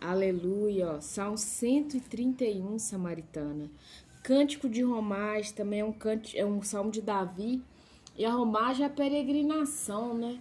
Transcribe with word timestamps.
Aleluia. 0.00 0.94
Ó. 0.96 1.00
Salmo 1.00 1.36
131, 1.36 2.78
Samaritana. 2.78 3.70
Cântico 4.22 4.68
de 4.68 4.82
romagem 4.82 5.52
também 5.52 5.80
é 5.80 5.84
um, 5.84 5.92
cântico, 5.92 6.38
é 6.38 6.44
um 6.44 6.62
salmo 6.62 6.90
de 6.90 7.02
Davi. 7.02 7.62
E 8.16 8.24
a 8.24 8.32
romagem 8.32 8.84
é 8.84 8.86
a 8.86 8.90
peregrinação, 8.90 10.16
né? 10.16 10.40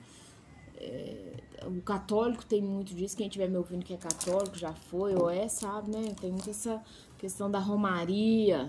É, 0.77 1.33
o 1.65 1.81
católico 1.81 2.45
tem 2.45 2.61
muito 2.61 2.93
disso. 2.95 3.17
Quem 3.17 3.27
estiver 3.27 3.49
me 3.49 3.57
ouvindo 3.57 3.83
que 3.83 3.93
é 3.93 3.97
católico, 3.97 4.57
já 4.57 4.73
foi 4.73 5.14
ou 5.14 5.30
é, 5.30 5.48
sabe, 5.48 5.91
né? 5.91 6.16
Tem 6.20 6.32
muito 6.32 6.50
essa 6.50 6.82
questão 7.18 7.52
da 7.52 7.60
romaria. 7.60 8.68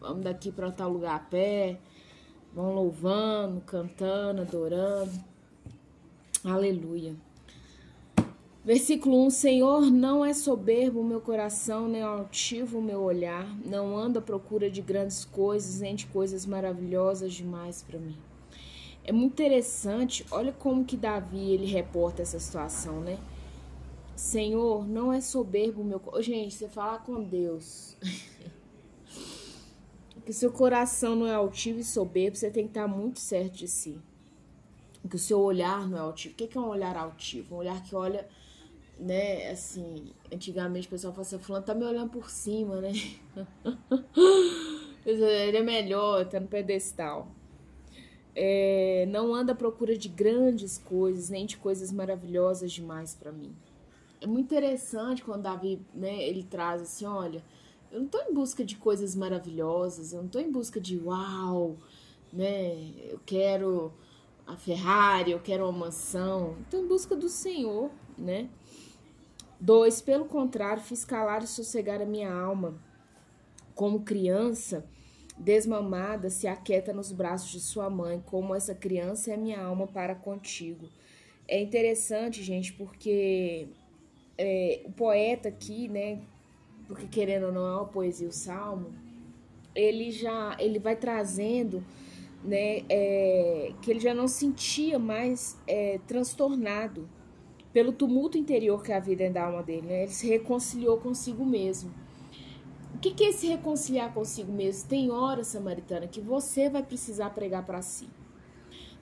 Vamos 0.00 0.24
daqui 0.24 0.50
para 0.50 0.70
tal 0.72 0.90
lugar 0.90 1.16
a 1.16 1.20
pé. 1.20 1.78
Vão 2.52 2.74
louvando, 2.74 3.60
cantando, 3.60 4.42
adorando. 4.42 5.12
Aleluia. 6.44 7.14
Versículo 8.66 9.24
1: 9.26 9.30
Senhor, 9.30 9.90
não 9.92 10.24
é 10.24 10.34
soberbo 10.34 11.00
o 11.00 11.04
meu 11.04 11.20
coração, 11.20 11.86
nem 11.86 12.02
altivo 12.02 12.80
o 12.80 12.82
meu 12.82 13.00
olhar, 13.00 13.46
não 13.64 13.96
anda 13.96 14.18
à 14.18 14.22
procura 14.22 14.68
de 14.68 14.82
grandes 14.82 15.24
coisas, 15.24 15.78
nem 15.78 15.94
de 15.94 16.06
coisas 16.06 16.44
maravilhosas 16.44 17.32
demais 17.32 17.84
para 17.84 17.96
mim. 17.96 18.16
É 19.04 19.12
muito 19.12 19.34
interessante, 19.34 20.26
olha 20.32 20.50
como 20.50 20.84
que 20.84 20.96
Davi 20.96 21.52
ele 21.52 21.64
reporta 21.64 22.22
essa 22.22 22.40
situação, 22.40 23.00
né? 23.00 23.20
Senhor, 24.16 24.84
não 24.84 25.12
é 25.12 25.20
soberbo 25.20 25.82
o 25.82 25.84
meu. 25.84 26.02
Gente, 26.20 26.56
você 26.56 26.68
falar 26.68 27.04
com 27.04 27.22
Deus. 27.22 27.96
que 30.26 30.32
seu 30.32 30.50
coração 30.50 31.14
não 31.14 31.28
é 31.28 31.34
altivo 31.34 31.78
e 31.78 31.84
soberbo, 31.84 32.36
você 32.36 32.50
tem 32.50 32.64
que 32.64 32.70
estar 32.70 32.88
muito 32.88 33.20
certo 33.20 33.58
de 33.58 33.68
si. 33.68 33.96
Que 35.08 35.14
o 35.14 35.20
seu 35.20 35.38
olhar 35.38 35.88
não 35.88 35.96
é 35.96 36.00
altivo. 36.00 36.34
O 36.34 36.36
que 36.36 36.58
é 36.58 36.60
um 36.60 36.66
olhar 36.66 36.96
altivo? 36.96 37.54
Um 37.54 37.58
olhar 37.58 37.80
que 37.84 37.94
olha 37.94 38.26
né, 38.98 39.50
assim, 39.50 40.12
antigamente 40.32 40.86
o 40.86 40.90
pessoal 40.90 41.12
falava 41.12 41.28
assim, 41.28 41.38
fulano 41.38 41.64
tá 41.64 41.74
me 41.74 41.84
olhando 41.84 42.10
por 42.10 42.30
cima, 42.30 42.80
né? 42.80 42.92
Ele 45.04 45.56
é 45.56 45.62
melhor, 45.62 46.24
tá 46.26 46.40
no 46.40 46.48
pedestal. 46.48 47.28
É, 48.34 49.06
não 49.08 49.34
anda 49.34 49.52
à 49.52 49.54
procura 49.54 49.96
de 49.96 50.08
grandes 50.08 50.76
coisas, 50.78 51.30
nem 51.30 51.46
de 51.46 51.56
coisas 51.56 51.92
maravilhosas 51.92 52.72
demais 52.72 53.14
para 53.14 53.32
mim. 53.32 53.54
É 54.20 54.26
muito 54.26 54.46
interessante 54.46 55.22
quando 55.22 55.42
Davi, 55.42 55.80
né, 55.94 56.22
ele 56.22 56.42
traz 56.42 56.82
assim, 56.82 57.06
olha, 57.06 57.42
eu 57.92 58.00
não 58.00 58.08
tô 58.08 58.18
em 58.20 58.34
busca 58.34 58.64
de 58.64 58.76
coisas 58.76 59.14
maravilhosas, 59.14 60.12
eu 60.12 60.22
não 60.22 60.28
tô 60.28 60.38
em 60.38 60.50
busca 60.50 60.80
de 60.80 60.98
uau, 60.98 61.76
né, 62.32 62.92
eu 63.08 63.20
quero 63.24 63.92
a 64.46 64.56
Ferrari, 64.56 65.32
eu 65.32 65.40
quero 65.40 65.64
uma 65.64 65.86
mansão, 65.86 66.56
estou 66.62 66.80
em 66.80 66.86
busca 66.86 67.16
do 67.16 67.28
Senhor, 67.28 67.90
né? 68.16 68.48
2. 69.60 70.00
Pelo 70.02 70.26
contrário, 70.26 70.82
fiz 70.82 71.04
calar 71.04 71.42
e 71.42 71.46
sossegar 71.46 72.00
a 72.00 72.06
minha 72.06 72.32
alma. 72.32 72.74
Como 73.74 74.00
criança 74.00 74.86
desmamada 75.36 76.30
se 76.30 76.46
aquieta 76.46 76.92
nos 76.92 77.12
braços 77.12 77.50
de 77.50 77.60
sua 77.60 77.90
mãe, 77.90 78.22
como 78.24 78.54
essa 78.54 78.74
criança 78.74 79.30
é 79.30 79.34
a 79.34 79.38
minha 79.38 79.60
alma 79.60 79.86
para 79.86 80.14
contigo. 80.14 80.88
É 81.48 81.60
interessante, 81.60 82.42
gente, 82.42 82.72
porque 82.72 83.68
é, 84.38 84.82
o 84.84 84.92
poeta 84.92 85.48
aqui, 85.48 85.88
né, 85.88 86.20
porque 86.86 87.06
querendo 87.06 87.46
ou 87.46 87.52
não 87.52 87.66
é 87.66 87.76
uma 87.76 87.86
poesia, 87.86 88.28
o 88.28 88.32
salmo, 88.32 88.94
ele 89.74 90.10
já 90.10 90.56
ele 90.58 90.78
vai 90.78 90.96
trazendo 90.96 91.84
né, 92.46 92.82
é, 92.88 93.72
que 93.82 93.90
ele 93.90 94.00
já 94.00 94.14
não 94.14 94.28
sentia 94.28 94.98
mais 94.98 95.58
é, 95.66 95.98
transtornado 96.06 97.08
pelo 97.72 97.92
tumulto 97.92 98.38
interior 98.38 98.82
que 98.82 98.92
havia 98.92 99.16
dentro 99.16 99.34
da 99.34 99.44
alma 99.44 99.62
dele, 99.62 99.86
né? 99.86 100.04
Ele 100.04 100.12
se 100.12 100.26
reconciliou 100.26 100.96
consigo 100.96 101.44
mesmo. 101.44 101.92
O 102.94 102.98
que, 102.98 103.10
que 103.12 103.24
é 103.24 103.32
se 103.32 103.46
reconciliar 103.46 104.14
consigo 104.14 104.50
mesmo? 104.50 104.88
Tem 104.88 105.10
hora, 105.10 105.44
Samaritana, 105.44 106.06
que 106.06 106.18
você 106.18 106.70
vai 106.70 106.82
precisar 106.82 107.28
pregar 107.30 107.66
para 107.66 107.82
si. 107.82 108.08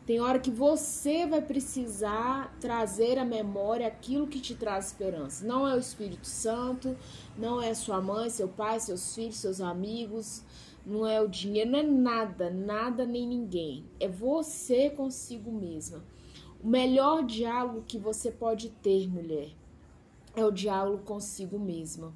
Tem 0.05 0.21
hora 0.21 0.39
que 0.39 0.51
você 0.51 1.27
vai 1.27 1.41
precisar 1.41 2.55
trazer 2.61 3.19
à 3.19 3.25
memória 3.25 3.87
aquilo 3.87 4.27
que 4.27 4.41
te 4.41 4.55
traz 4.55 4.89
esperança. 4.89 5.47
Não 5.47 5.67
é 5.67 5.75
o 5.75 5.79
Espírito 5.79 6.27
Santo, 6.27 6.97
não 7.39 7.63
é 7.63 7.73
sua 7.73 8.03
mãe, 8.03 8.29
seu 8.29 8.49
pai, 8.49 8.81
seus 8.81 9.15
filhos, 9.15 9.37
seus 9.37 9.61
amigos, 9.61 10.43
não 10.85 11.07
é 11.07 11.21
o 11.21 11.29
dinheiro, 11.29 11.71
não 11.71 11.79
é 11.79 11.83
nada, 11.83 12.51
nada 12.51 13.07
nem 13.07 13.27
ninguém. 13.27 13.85
É 13.99 14.09
você 14.09 14.91
consigo 14.91 15.51
mesma. 15.51 16.05
O 16.63 16.67
melhor 16.67 17.25
diálogo 17.25 17.85
que 17.87 17.99
você 17.99 18.31
pode 18.31 18.71
ter, 18.71 19.09
mulher, 19.09 19.51
é 20.37 20.45
o 20.45 20.51
diálogo 20.51 21.03
consigo 21.05 21.59
mesma. 21.59 22.15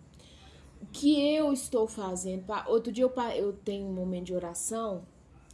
O 0.80 0.86
que 0.86 1.34
eu 1.34 1.52
estou 1.52 1.86
fazendo? 1.86 2.44
Outro 2.66 2.92
dia 2.92 3.04
eu, 3.04 3.12
eu 3.36 3.52
tenho 3.52 3.86
um 3.86 3.92
momento 3.92 4.26
de 4.26 4.34
oração, 4.34 5.02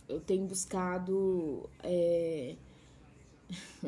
eu 0.08 0.20
tenho 0.20 0.46
buscado 0.46 1.68
é... 1.82 2.56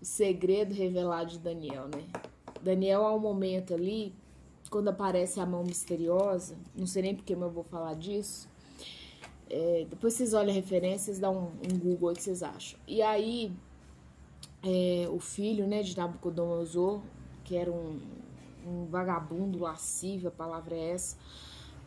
o 0.00 0.04
segredo 0.04 0.74
revelado 0.74 1.30
de 1.30 1.38
Daniel, 1.38 1.88
né? 1.88 2.04
Daniel, 2.62 3.04
há 3.04 3.14
um 3.14 3.18
momento 3.18 3.74
ali, 3.74 4.14
quando 4.68 4.88
aparece 4.88 5.40
a 5.40 5.46
mão 5.46 5.64
misteriosa, 5.64 6.56
não 6.74 6.86
sei 6.86 7.02
nem 7.02 7.14
porque, 7.14 7.34
eu 7.34 7.50
vou 7.50 7.64
falar 7.64 7.94
disso. 7.94 8.48
É, 9.50 9.86
depois 9.88 10.14
vocês 10.14 10.34
olham 10.34 10.50
a 10.50 10.54
referência, 10.54 11.06
vocês 11.06 11.18
dão 11.18 11.34
um, 11.34 11.74
um 11.74 11.78
Google 11.78 12.10
aí 12.10 12.16
que 12.16 12.22
vocês 12.22 12.42
acham. 12.42 12.78
E 12.86 13.00
aí 13.00 13.50
é, 14.62 15.08
o 15.10 15.18
filho 15.18 15.66
né, 15.66 15.82
de 15.82 15.96
Nabucodonosor, 15.96 17.00
que 17.44 17.56
era 17.56 17.70
um, 17.70 18.00
um 18.66 18.84
vagabundo 18.86 19.58
lascivo, 19.58 20.28
a 20.28 20.30
palavra 20.30 20.74
é 20.74 20.90
essa, 20.90 21.16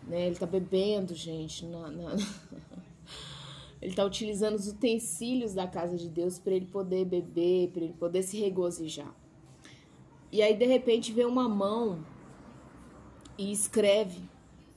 né, 0.07 0.27
ele 0.27 0.35
tá 0.35 0.47
bebendo, 0.47 1.13
gente, 1.13 1.65
na, 1.65 1.91
na... 1.91 2.15
ele 3.81 3.93
tá 3.93 4.03
utilizando 4.03 4.55
os 4.55 4.67
utensílios 4.67 5.53
da 5.53 5.67
casa 5.67 5.97
de 5.97 6.09
Deus 6.09 6.39
para 6.39 6.53
ele 6.53 6.65
poder 6.65 7.05
beber, 7.05 7.69
para 7.69 7.83
ele 7.83 7.93
poder 7.93 8.23
se 8.23 8.39
regozijar. 8.39 9.13
E 10.31 10.41
aí, 10.41 10.55
de 10.55 10.65
repente, 10.65 11.11
vê 11.11 11.25
uma 11.25 11.49
mão 11.49 11.99
e 13.41 13.51
escreve, 13.51 14.21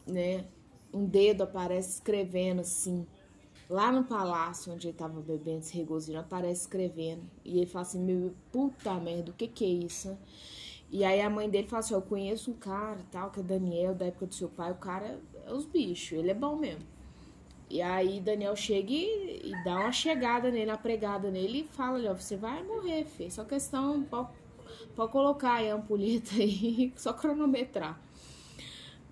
né? 0.06 0.46
Um 0.92 1.04
dedo 1.04 1.42
aparece 1.42 1.90
escrevendo 1.90 2.60
assim, 2.60 3.06
lá 3.68 3.92
no 3.92 4.04
palácio 4.04 4.72
onde 4.72 4.88
ele 4.88 4.96
tava 4.96 5.20
bebendo, 5.20 5.62
se 5.62 5.76
regozijando, 5.76 6.24
aparece 6.24 6.62
escrevendo. 6.62 7.22
E 7.44 7.58
ele 7.58 7.66
fala 7.66 7.82
assim: 7.82 8.00
Meu 8.00 8.32
puta 8.50 8.94
merda, 8.94 9.30
o 9.30 9.34
que 9.34 9.46
que 9.48 9.64
é 9.64 9.68
isso? 9.68 10.16
E 10.90 11.04
aí 11.04 11.20
a 11.20 11.28
mãe 11.28 11.50
dele 11.50 11.68
fala 11.68 11.80
assim: 11.80 11.92
Eu 11.92 12.00
conheço 12.00 12.52
um 12.52 12.54
cara 12.54 13.00
tal, 13.10 13.30
que 13.30 13.40
é 13.40 13.42
Daniel, 13.42 13.94
da 13.94 14.06
época 14.06 14.26
do 14.26 14.34
seu 14.34 14.48
pai. 14.48 14.72
O 14.72 14.76
cara 14.76 15.20
é 15.44 15.52
os 15.52 15.66
bichos, 15.66 16.18
ele 16.18 16.30
é 16.30 16.34
bom 16.34 16.56
mesmo. 16.56 16.86
E 17.68 17.82
aí 17.82 18.20
Daniel 18.20 18.56
chega 18.56 18.92
e, 18.92 19.42
e 19.44 19.64
dá 19.64 19.80
uma 19.80 19.92
chegada 19.92 20.50
nele, 20.50 20.70
uma 20.70 20.78
pregada 20.78 21.30
nele 21.30 21.60
e 21.60 21.76
fala: 21.76 21.98
Olha, 21.98 22.14
você 22.14 22.36
vai 22.36 22.62
morrer, 22.62 23.04
filho. 23.04 23.30
Só 23.30 23.44
questão, 23.44 24.02
pode, 24.04 24.28
pode 24.96 25.12
colocar 25.12 25.54
aí 25.54 25.70
a 25.70 25.74
ampulheta 25.74 26.34
aí, 26.36 26.92
só 26.96 27.12
cronometrar. 27.12 28.00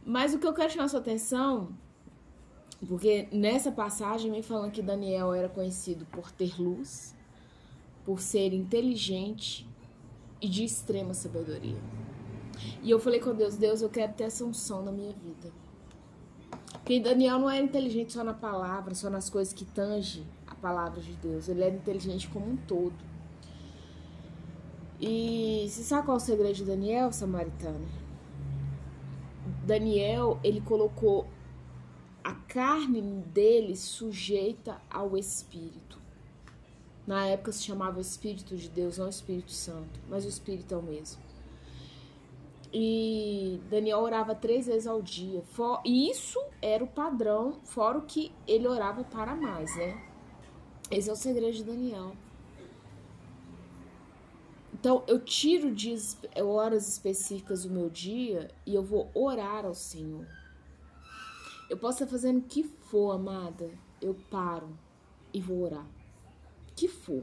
Mas 0.04 0.34
o 0.34 0.38
que 0.38 0.46
eu 0.46 0.52
quero 0.52 0.72
chamar 0.72 0.88
sua 0.88 1.00
atenção 1.00 1.68
porque 2.86 3.28
nessa 3.30 3.70
passagem 3.70 4.30
vem 4.30 4.42
falando 4.42 4.72
que 4.72 4.82
Daniel 4.82 5.32
era 5.32 5.48
conhecido 5.48 6.04
por 6.06 6.32
ter 6.32 6.60
luz, 6.60 7.14
por 8.04 8.20
ser 8.20 8.52
inteligente 8.52 9.68
e 10.40 10.48
de 10.48 10.64
extrema 10.64 11.14
sabedoria. 11.14 11.78
E 12.82 12.90
eu 12.90 12.98
falei 12.98 13.20
com 13.20 13.34
Deus, 13.34 13.56
Deus, 13.56 13.82
eu 13.82 13.88
quero 13.88 14.12
ter 14.14 14.24
essa 14.24 14.44
unção 14.44 14.82
na 14.82 14.90
minha 14.90 15.12
vida. 15.12 15.52
Porque 16.72 16.98
Daniel 16.98 17.38
não 17.38 17.48
era 17.48 17.64
inteligente 17.64 18.12
só 18.12 18.24
na 18.24 18.34
palavra, 18.34 18.94
só 18.94 19.08
nas 19.08 19.30
coisas 19.30 19.54
que 19.54 19.64
tangem 19.64 20.26
a 20.46 20.54
palavra 20.56 21.00
de 21.00 21.12
Deus. 21.14 21.48
Ele 21.48 21.62
era 21.62 21.74
inteligente 21.74 22.28
como 22.28 22.50
um 22.50 22.56
todo. 22.56 22.94
E 25.00 25.66
você 25.68 25.82
sabe 25.82 26.06
qual 26.06 26.16
é 26.16 26.20
o 26.20 26.20
segredo 26.20 26.54
de 26.54 26.64
Daniel, 26.64 27.12
samaritano? 27.12 28.01
Daniel, 29.64 30.38
ele 30.42 30.60
colocou 30.60 31.26
a 32.22 32.34
carne 32.34 33.00
dele 33.00 33.76
sujeita 33.76 34.80
ao 34.90 35.16
Espírito. 35.16 36.00
Na 37.06 37.26
época 37.26 37.52
se 37.52 37.62
chamava 37.62 38.00
Espírito 38.00 38.56
de 38.56 38.68
Deus, 38.68 38.98
não 38.98 39.08
Espírito 39.08 39.52
Santo, 39.52 40.00
mas 40.08 40.24
o 40.24 40.28
Espírito 40.28 40.74
é 40.74 40.76
o 40.76 40.82
mesmo. 40.82 41.20
E 42.72 43.60
Daniel 43.68 43.98
orava 43.98 44.34
três 44.34 44.66
vezes 44.66 44.86
ao 44.86 45.02
dia. 45.02 45.42
E 45.84 46.10
isso 46.10 46.42
era 46.60 46.82
o 46.82 46.86
padrão, 46.86 47.60
fora 47.64 47.98
o 47.98 48.02
que 48.02 48.32
ele 48.46 48.66
orava 48.66 49.04
para 49.04 49.34
mais, 49.34 49.76
né? 49.76 50.02
Esse 50.90 51.10
é 51.10 51.12
o 51.12 51.16
segredo 51.16 51.52
de 51.52 51.64
Daniel. 51.64 52.12
Então, 54.82 55.04
eu 55.06 55.20
tiro 55.20 55.72
dias, 55.72 56.18
horas 56.36 56.88
específicas 56.88 57.62
do 57.62 57.70
meu 57.70 57.88
dia 57.88 58.50
e 58.66 58.74
eu 58.74 58.82
vou 58.82 59.08
orar 59.14 59.64
ao 59.64 59.76
Senhor. 59.76 60.26
Eu 61.70 61.76
posso 61.78 62.02
estar 62.02 62.10
fazendo 62.10 62.38
o 62.38 62.42
que 62.42 62.64
for, 62.64 63.12
amada. 63.12 63.70
Eu 64.00 64.16
paro 64.28 64.76
e 65.32 65.40
vou 65.40 65.62
orar. 65.62 65.86
Que 66.74 66.88
for. 66.88 67.22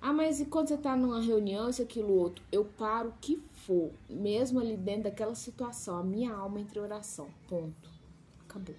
Ah, 0.00 0.14
mas 0.14 0.40
e 0.40 0.46
quando 0.46 0.68
você 0.68 0.78
tá 0.78 0.96
numa 0.96 1.20
reunião, 1.20 1.68
isso, 1.68 1.82
aquilo, 1.82 2.14
outro? 2.14 2.42
Eu 2.50 2.64
paro 2.64 3.10
o 3.10 3.14
que 3.20 3.38
for, 3.52 3.90
mesmo 4.08 4.58
ali 4.58 4.78
dentro 4.78 5.02
daquela 5.02 5.34
situação, 5.34 5.98
a 5.98 6.02
minha 6.02 6.32
alma 6.32 6.58
entre 6.58 6.80
oração. 6.80 7.28
Ponto. 7.46 7.90
Acabou. 8.48 8.74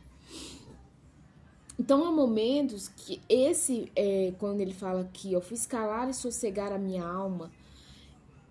Então 1.77 2.03
há 2.03 2.11
momentos 2.11 2.87
que 2.87 3.21
esse, 3.29 3.91
é, 3.95 4.33
quando 4.39 4.61
ele 4.61 4.73
fala 4.73 5.01
aqui, 5.01 5.31
eu 5.31 5.41
fiz 5.41 5.67
calar 5.67 6.09
e 6.09 6.13
sossegar 6.15 6.71
a 6.71 6.79
minha 6.79 7.05
alma, 7.05 7.51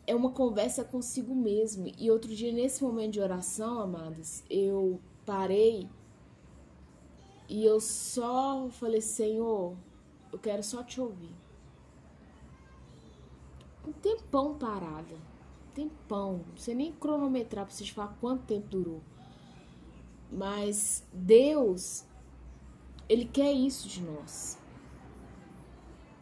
é 0.06 0.14
uma 0.14 0.30
conversa 0.30 0.84
consigo 0.84 1.34
mesmo. 1.34 1.90
E 1.98 2.10
outro 2.10 2.34
dia, 2.34 2.52
nesse 2.52 2.82
momento 2.82 3.14
de 3.14 3.20
oração, 3.20 3.80
amadas, 3.80 4.44
eu 4.48 5.00
parei 5.24 5.88
e 7.48 7.64
eu 7.64 7.80
só 7.80 8.68
falei, 8.70 9.00
Senhor, 9.00 9.76
eu 10.32 10.38
quero 10.38 10.62
só 10.62 10.82
te 10.82 11.00
ouvir. 11.00 11.34
Um 13.86 13.92
tempão 13.92 14.56
parada. 14.58 15.16
Tempão. 15.74 16.44
Não 16.48 16.56
sei 16.56 16.74
nem 16.74 16.92
cronometrar 16.92 17.64
pra 17.64 17.74
vocês 17.74 17.90
falar 17.90 18.16
quanto 18.20 18.44
tempo 18.44 18.66
durou. 18.68 19.00
Mas 20.30 21.04
Deus, 21.12 22.04
Ele 23.08 23.24
quer 23.24 23.52
isso 23.52 23.88
de 23.88 24.02
nós. 24.02 24.58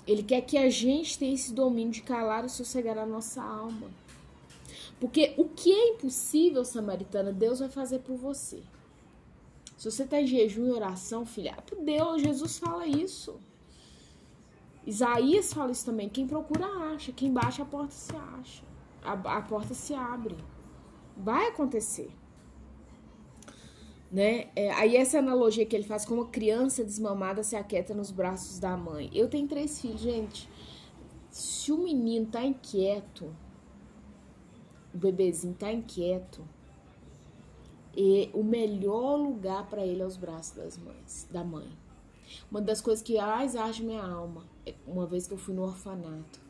Ele 0.06 0.22
quer 0.22 0.42
que 0.42 0.58
a 0.58 0.68
gente 0.68 1.18
tenha 1.18 1.34
esse 1.34 1.52
domínio 1.52 1.92
de 1.92 2.02
calar 2.02 2.44
e 2.44 2.48
sossegar 2.48 2.98
a 2.98 3.06
nossa 3.06 3.42
alma. 3.42 3.90
Porque 5.00 5.34
o 5.36 5.48
que 5.48 5.72
é 5.72 5.88
impossível, 5.90 6.64
Samaritana, 6.64 7.32
Deus 7.32 7.60
vai 7.60 7.68
fazer 7.68 8.00
por 8.00 8.16
você. 8.16 8.62
Se 9.76 9.90
você 9.90 10.04
está 10.04 10.20
em 10.20 10.26
jejum 10.26 10.66
e 10.66 10.70
oração, 10.70 11.26
filha, 11.26 11.54
por 11.66 11.78
Deus, 11.78 12.22
Jesus 12.22 12.58
fala 12.58 12.86
isso. 12.86 13.38
Isaías 14.86 15.52
fala 15.52 15.72
isso 15.72 15.84
também. 15.84 16.08
Quem 16.08 16.26
procura 16.26 16.66
acha, 16.66 17.12
quem 17.12 17.32
baixa 17.32 17.62
a 17.62 17.66
porta 17.66 17.92
se 17.92 18.14
acha. 18.14 18.62
A, 19.02 19.12
a 19.12 19.42
porta 19.42 19.74
se 19.74 19.94
abre. 19.94 20.36
Vai 21.16 21.48
acontecer. 21.48 22.10
Né? 24.14 24.46
É, 24.54 24.70
aí 24.74 24.94
essa 24.94 25.18
analogia 25.18 25.66
que 25.66 25.74
ele 25.74 25.82
faz 25.82 26.04
como 26.04 26.26
criança 26.26 26.84
desmamada 26.84 27.42
se 27.42 27.56
aquieta 27.56 27.92
nos 27.92 28.12
braços 28.12 28.60
da 28.60 28.76
mãe. 28.76 29.10
Eu 29.12 29.28
tenho 29.28 29.48
três 29.48 29.80
filhos, 29.80 30.00
gente. 30.00 30.48
Se 31.32 31.72
o 31.72 31.78
menino 31.78 32.26
tá 32.26 32.44
inquieto, 32.44 33.34
o 34.94 34.98
bebezinho 34.98 35.52
tá 35.54 35.72
inquieto, 35.72 36.44
e 37.96 38.30
o 38.32 38.44
melhor 38.44 39.16
lugar 39.16 39.68
para 39.68 39.84
ele 39.84 40.02
é 40.02 40.06
os 40.06 40.16
braços 40.16 40.54
das 40.54 40.78
mães, 40.78 41.26
da 41.32 41.42
mãe. 41.42 41.68
Uma 42.48 42.60
das 42.60 42.80
coisas 42.80 43.02
que 43.02 43.16
mais 43.16 43.56
age 43.56 43.82
minha 43.82 44.04
alma, 44.04 44.44
é 44.64 44.74
uma 44.86 45.06
vez 45.06 45.26
que 45.26 45.34
eu 45.34 45.38
fui 45.38 45.54
no 45.54 45.62
orfanato, 45.62 46.40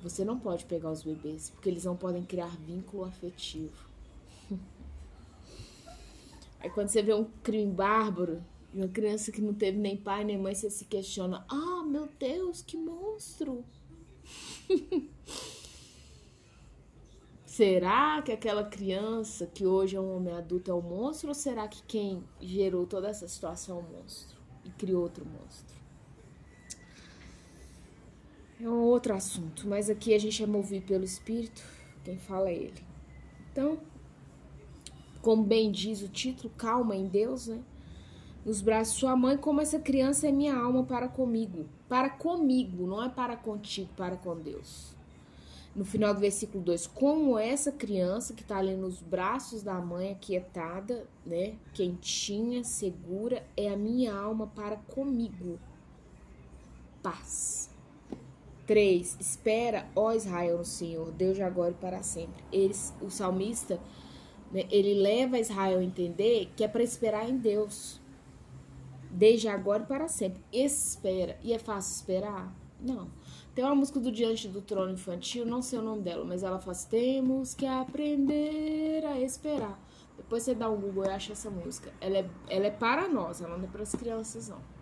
você 0.00 0.24
não 0.24 0.38
pode 0.38 0.64
pegar 0.66 0.92
os 0.92 1.02
bebês, 1.02 1.50
porque 1.50 1.68
eles 1.68 1.84
não 1.84 1.96
podem 1.96 2.22
criar 2.22 2.56
vínculo 2.58 3.04
afetivo. 3.04 3.85
Aí 6.60 6.70
quando 6.70 6.88
você 6.88 7.02
vê 7.02 7.14
um 7.14 7.24
crime 7.42 7.72
bárbaro, 7.72 8.42
uma 8.72 8.88
criança 8.88 9.32
que 9.32 9.40
não 9.40 9.54
teve 9.54 9.78
nem 9.78 9.96
pai 9.96 10.24
nem 10.24 10.38
mãe, 10.38 10.54
você 10.54 10.70
se 10.70 10.84
questiona: 10.84 11.44
"Ah, 11.48 11.82
meu 11.86 12.08
Deus, 12.18 12.62
que 12.62 12.76
monstro!" 12.76 13.64
Será 17.56 18.20
que 18.20 18.32
aquela 18.32 18.64
criança 18.64 19.46
que 19.46 19.64
hoje 19.64 19.96
é 19.96 20.00
um 20.00 20.14
homem 20.14 20.34
adulto 20.34 20.70
é 20.70 20.74
um 20.74 20.82
monstro 20.82 21.28
ou 21.28 21.34
será 21.34 21.66
que 21.66 21.82
quem 21.84 22.22
gerou 22.38 22.86
toda 22.86 23.08
essa 23.08 23.26
situação 23.26 23.78
é 23.78 23.80
um 23.80 23.98
monstro 23.98 24.36
e 24.62 24.68
criou 24.68 25.02
outro 25.02 25.24
monstro? 25.24 25.74
É 28.60 28.68
um 28.68 28.82
outro 28.82 29.14
assunto, 29.14 29.66
mas 29.66 29.88
aqui 29.88 30.12
a 30.12 30.18
gente 30.18 30.42
é 30.42 30.46
movido 30.46 30.84
pelo 30.84 31.04
Espírito, 31.04 31.62
quem 32.04 32.18
fala 32.18 32.50
é 32.50 32.54
Ele. 32.54 32.84
Então, 33.52 33.80
como 35.26 35.42
bem 35.42 35.72
diz 35.72 36.02
o 36.02 36.08
título, 36.08 36.54
calma 36.56 36.94
em 36.94 37.08
Deus, 37.08 37.48
né? 37.48 37.58
Nos 38.44 38.60
braços 38.60 38.94
de 38.94 39.00
sua 39.00 39.16
mãe, 39.16 39.36
como 39.36 39.60
essa 39.60 39.76
criança 39.76 40.28
é 40.28 40.30
minha 40.30 40.54
alma 40.54 40.84
para 40.84 41.08
comigo. 41.08 41.66
Para 41.88 42.08
comigo, 42.08 42.86
não 42.86 43.02
é 43.02 43.08
para 43.08 43.36
contigo, 43.36 43.88
para 43.96 44.16
com 44.16 44.36
Deus 44.36 44.94
no 45.74 45.84
final 45.84 46.14
do 46.14 46.20
versículo 46.20 46.64
2, 46.64 46.86
como 46.86 47.38
essa 47.38 47.70
criança 47.70 48.32
que 48.32 48.40
está 48.40 48.56
ali 48.56 48.74
nos 48.74 49.02
braços 49.02 49.62
da 49.62 49.74
mãe, 49.74 50.12
aquietada, 50.12 51.06
né, 51.26 51.56
quentinha, 51.74 52.64
segura, 52.64 53.46
é 53.54 53.68
a 53.68 53.76
minha 53.76 54.14
alma 54.14 54.46
para 54.46 54.76
comigo. 54.76 55.58
Paz. 57.02 57.68
3. 58.66 59.18
Espera, 59.20 59.86
ó 59.94 60.12
Israel, 60.14 60.56
no 60.56 60.64
Senhor, 60.64 61.12
Deus 61.12 61.36
de 61.36 61.42
agora 61.42 61.72
e 61.72 61.74
para 61.74 62.02
sempre. 62.02 62.42
Eles, 62.50 62.94
o 63.02 63.10
salmista, 63.10 63.78
ele 64.52 64.94
leva 64.94 65.38
Israel 65.38 65.78
a 65.78 65.84
entender 65.84 66.52
que 66.56 66.64
é 66.64 66.68
para 66.68 66.82
esperar 66.82 67.28
em 67.28 67.36
Deus. 67.36 68.00
Desde 69.10 69.48
agora 69.48 69.82
e 69.82 69.86
para 69.86 70.08
sempre. 70.08 70.42
Espera. 70.52 71.38
E 71.42 71.52
é 71.52 71.58
fácil 71.58 71.94
esperar? 71.94 72.54
Não. 72.80 73.08
Tem 73.54 73.64
uma 73.64 73.74
música 73.74 73.98
do 73.98 74.12
Diante 74.12 74.48
do 74.48 74.60
Trono 74.60 74.92
Infantil, 74.92 75.46
não 75.46 75.62
sei 75.62 75.78
o 75.78 75.82
nome 75.82 76.02
dela, 76.02 76.24
mas 76.24 76.42
ela 76.42 76.58
faz 76.58 76.84
Temos 76.84 77.54
que 77.54 77.64
aprender 77.64 79.04
a 79.06 79.18
esperar. 79.18 79.80
Depois 80.16 80.42
você 80.42 80.54
dá 80.54 80.68
um 80.68 80.76
Google 80.76 81.06
e 81.06 81.08
acha 81.08 81.32
essa 81.32 81.50
música. 81.50 81.92
Ela 82.00 82.18
é, 82.18 82.30
ela 82.48 82.66
é 82.66 82.70
para 82.70 83.08
nós, 83.08 83.40
ela 83.40 83.56
não 83.56 83.64
é 83.64 83.68
para 83.68 83.82
as 83.82 83.92
crianças, 83.94 84.48
não. 84.48 84.75